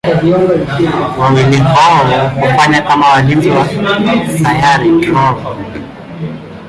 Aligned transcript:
Wawili 1.19 1.57
hao 1.57 2.29
hufanya 2.41 2.81
kama 2.81 3.09
walinzi 3.09 3.49
wa 3.49 3.67
Sayari 4.43 4.91
Drool. 5.01 5.35